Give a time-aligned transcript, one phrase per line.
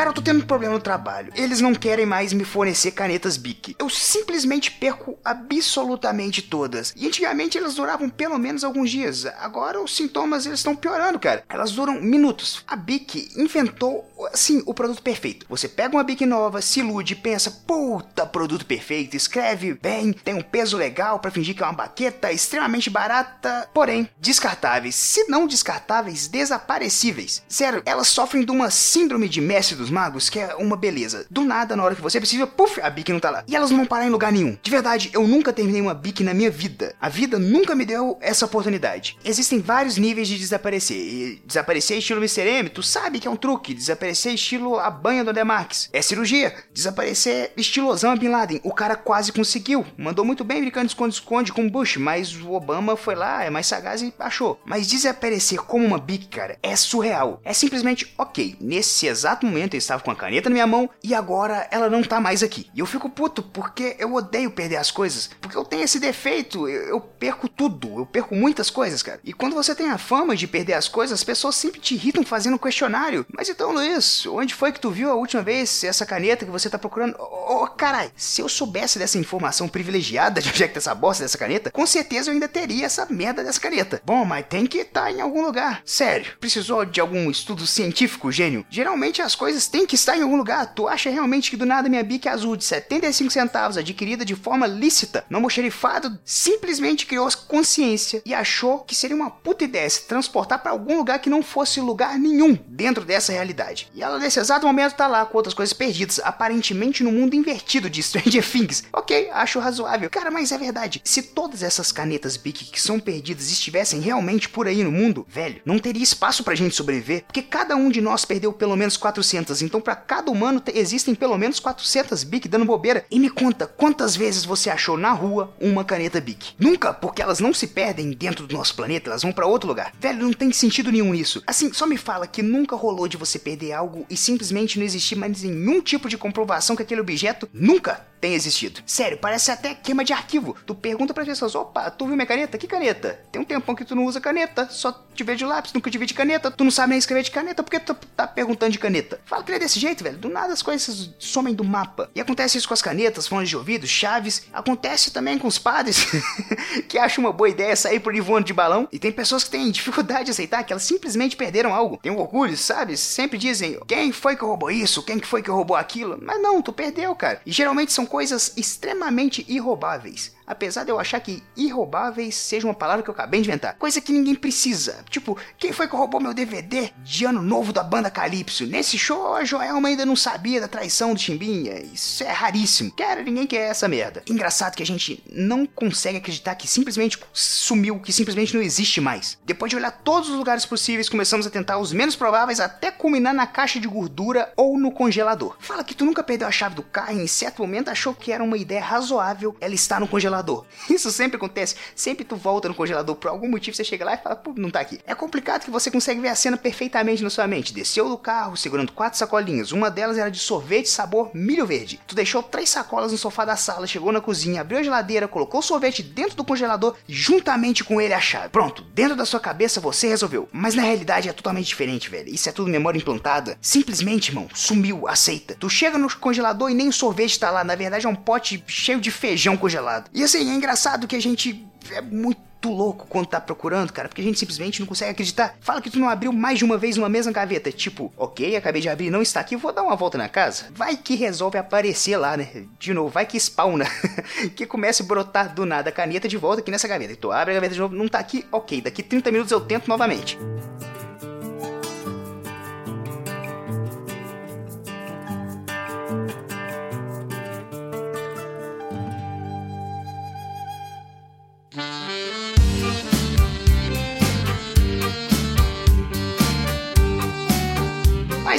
[0.00, 1.30] Cara, eu tô tendo um problema no trabalho.
[1.36, 3.76] Eles não querem mais me fornecer canetas Bic.
[3.78, 6.94] Eu simplesmente perco absolutamente todas.
[6.96, 9.26] E antigamente elas duravam pelo menos alguns dias.
[9.26, 11.44] Agora os sintomas eles estão piorando, cara.
[11.50, 12.64] Elas duram minutos.
[12.66, 15.44] A Bic inventou, assim, o produto perfeito.
[15.50, 20.40] Você pega uma Bic nova, se ilude, pensa, puta, produto perfeito, escreve bem, tem um
[20.40, 24.94] peso legal para fingir que é uma baqueta, extremamente barata, porém descartáveis.
[24.94, 27.42] Se não descartáveis, desaparecíveis.
[27.46, 31.26] Sério, elas sofrem de uma síndrome de Messi dos magos, que é uma beleza.
[31.30, 33.44] Do nada, na hora que você precisa, puf, a Bic não tá lá.
[33.46, 34.56] E elas não vão parar em lugar nenhum.
[34.62, 36.94] De verdade, eu nunca terminei uma Bic na minha vida.
[37.00, 39.16] A vida nunca me deu essa oportunidade.
[39.24, 40.96] Existem vários níveis de desaparecer.
[40.96, 42.46] E desaparecer estilo Mr.
[42.46, 43.74] M, tu sabe que é um truque.
[43.74, 45.88] Desaparecer estilo a banha do Demarques.
[45.92, 46.54] É cirurgia.
[46.72, 48.60] Desaparecer estilo Osama Bin Laden.
[48.62, 49.84] O cara quase conseguiu.
[49.96, 54.02] Mandou muito bem brincando esconde-esconde com Bush, mas o Obama foi lá, é mais sagaz
[54.02, 54.60] e achou.
[54.64, 57.40] Mas desaparecer como uma Bic, cara, é surreal.
[57.44, 61.66] É simplesmente, ok, nesse exato momento estava com a caneta na minha mão e agora
[61.70, 62.70] ela não tá mais aqui.
[62.74, 66.68] E eu fico puto porque eu odeio perder as coisas, porque eu tenho esse defeito,
[66.68, 69.20] eu, eu, perco tudo, eu perco muitas coisas, cara.
[69.24, 72.24] E quando você tem a fama de perder as coisas, as pessoas sempre te irritam
[72.24, 73.26] fazendo um questionário.
[73.32, 76.68] Mas então, Luiz, onde foi que tu viu a última vez essa caneta que você
[76.68, 77.16] tá procurando?
[77.18, 80.94] Ô, oh, carai, se eu soubesse dessa informação privilegiada de onde é que tá essa
[80.94, 84.00] bosta dessa caneta, com certeza eu ainda teria essa merda dessa caneta.
[84.04, 85.82] Bom, mas tem que estar tá em algum lugar.
[85.84, 88.64] Sério, precisou de algum estudo científico, gênio?
[88.70, 90.74] Geralmente as coisas tem que estar em algum lugar.
[90.74, 94.66] Tu acha realmente que do nada minha bique azul de 75 centavos, adquirida de forma
[94.66, 100.60] lícita, no almoxerifado, simplesmente criou consciência e achou que seria uma puta ideia se transportar
[100.60, 103.88] para algum lugar que não fosse lugar nenhum dentro dessa realidade.
[103.94, 107.88] E ela nesse exato momento tá lá com outras coisas perdidas, aparentemente no mundo invertido
[107.88, 108.84] de Stranger Things.
[108.92, 110.10] Ok, acho razoável.
[110.10, 111.00] Cara, mas é verdade.
[111.04, 115.60] Se todas essas canetas Bic que são perdidas estivessem realmente por aí no mundo, velho,
[115.64, 119.59] não teria espaço pra gente sobreviver, porque cada um de nós perdeu pelo menos 400
[119.62, 123.04] então, para cada humano existem pelo menos 400 Bic dando bobeira.
[123.10, 126.54] E me conta, quantas vezes você achou na rua uma caneta Bic?
[126.58, 129.92] Nunca, porque elas não se perdem dentro do nosso planeta, elas vão para outro lugar.
[129.98, 131.42] Velho, não tem sentido nenhum isso.
[131.46, 135.16] Assim, só me fala que nunca rolou de você perder algo e simplesmente não existir
[135.16, 138.82] mais nenhum tipo de comprovação que aquele objeto nunca tem existido.
[138.86, 140.56] Sério, parece até queima de arquivo.
[140.66, 142.58] Tu pergunta para pessoas: opa, tu viu minha caneta?
[142.58, 143.18] Que caneta?
[143.32, 145.98] Tem um tempão que tu não usa caneta, só te vê de lápis, nunca te
[145.98, 146.50] vi de caneta.
[146.50, 149.20] Tu não sabe nem escrever de caneta, por que tu tá perguntando de caneta?
[149.24, 150.18] Fala que ele é desse jeito, velho.
[150.18, 152.10] Do nada as coisas somem do mapa.
[152.14, 154.46] E acontece isso com as canetas, fones de ouvido, chaves.
[154.52, 156.06] Acontece também com os padres
[156.88, 158.88] que acham uma boa ideia sair por aí voando de balão.
[158.92, 161.96] E tem pessoas que têm dificuldade de aceitar que elas simplesmente perderam algo.
[161.96, 162.96] Tem um orgulho, sabe?
[162.96, 165.02] Sempre dizem: quem foi que roubou isso?
[165.02, 166.18] Quem que foi que roubou aquilo?
[166.20, 167.40] Mas não, tu perdeu, cara.
[167.46, 173.04] E geralmente são coisas extremamente irrobáveis apesar de eu achar que irroubáveis seja uma palavra
[173.04, 173.76] que eu acabei de inventar.
[173.76, 175.04] Coisa que ninguém precisa.
[175.08, 178.66] Tipo, quem foi que roubou meu DVD de ano novo da banda Calypso?
[178.66, 181.80] Nesse show, a Joelma ainda não sabia da traição do Chimbinha.
[181.80, 182.90] Isso é raríssimo.
[182.90, 184.24] Cara, ninguém quer essa merda.
[184.26, 189.38] Engraçado que a gente não consegue acreditar que simplesmente sumiu, que simplesmente não existe mais.
[189.44, 193.32] Depois de olhar todos os lugares possíveis, começamos a tentar os menos prováveis até culminar
[193.32, 195.56] na caixa de gordura ou no congelador.
[195.60, 198.32] Fala que tu nunca perdeu a chave do carro e em certo momento achou que
[198.32, 200.64] era uma ideia razoável ela estar no congelador congelador.
[200.88, 201.76] Isso sempre acontece.
[201.94, 204.70] Sempre tu volta no congelador, por algum motivo você chega lá e fala, pô, não
[204.70, 205.00] tá aqui.
[205.06, 207.74] É complicado que você consegue ver a cena perfeitamente na sua mente.
[207.74, 209.72] Desceu do carro segurando quatro sacolinhas.
[209.72, 212.00] Uma delas era de sorvete sabor milho verde.
[212.06, 215.60] Tu deixou três sacolas no sofá da sala, chegou na cozinha, abriu a geladeira, colocou
[215.60, 218.48] o sorvete dentro do congelador, juntamente com ele a chave.
[218.48, 220.48] Pronto, dentro da sua cabeça você resolveu.
[220.52, 222.32] Mas na realidade é totalmente diferente, velho.
[222.32, 223.58] Isso é tudo memória implantada.
[223.60, 225.56] Simplesmente, irmão, sumiu, aceita.
[225.58, 227.64] Tu chega no congelador e nem o sorvete tá lá.
[227.64, 230.10] Na verdade é um pote cheio de feijão congelado.
[230.12, 234.20] E assim, é engraçado que a gente é muito louco quando tá procurando, cara, porque
[234.20, 235.56] a gente simplesmente não consegue acreditar.
[235.60, 237.72] Fala que tu não abriu mais de uma vez uma mesma gaveta.
[237.72, 240.66] Tipo, ok, acabei de abrir, não está aqui, vou dar uma volta na casa.
[240.74, 242.66] Vai que resolve aparecer lá, né?
[242.78, 243.86] De novo, vai que spawna.
[244.54, 247.12] que comece a brotar do nada a caneta de volta aqui nessa gaveta.
[247.12, 249.60] E tu abre a gaveta de novo, não tá aqui, ok, daqui 30 minutos eu
[249.60, 250.38] tento novamente.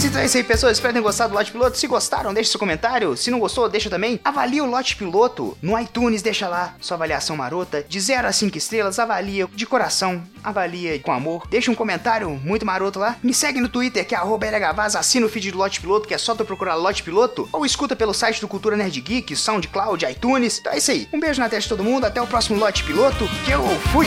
[0.00, 0.78] Mas então é isso aí, pessoas.
[0.78, 1.76] Espero ter gostado do Lote Piloto.
[1.76, 3.14] Se gostaram, deixe seu comentário.
[3.18, 4.18] Se não gostou, deixa também.
[4.24, 7.84] Avalie o Lote Piloto no iTunes, deixa lá sua avaliação marota.
[7.86, 11.46] De 0 a 5 estrelas, avalia de coração, avalia com amor.
[11.50, 13.18] Deixa um comentário muito maroto lá.
[13.22, 14.96] Me segue no Twitter, que é LHVaz.
[14.96, 17.46] Assina o feed do Lote Piloto, que é só tu procurar Lote Piloto.
[17.52, 20.60] Ou escuta pelo site do Cultura Nerd Geek, SoundCloud, iTunes.
[20.60, 21.10] Então é isso aí.
[21.12, 22.06] Um beijo na testa de todo mundo.
[22.06, 23.62] Até o próximo Lote Piloto, que eu
[23.92, 24.06] fui!